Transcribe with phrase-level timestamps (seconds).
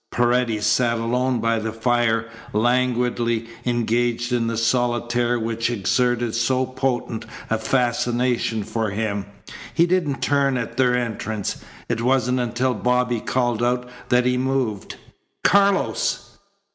[0.11, 7.23] Paredes sat alone by the fire, languidly engaged in the solitaire which exerted so potent
[7.51, 9.27] a fascination for him.
[9.75, 11.57] He didn't turn at their entrance.
[11.87, 14.95] It wasn't until Bobby called out that he moved.
[15.43, 16.39] "Carlos!"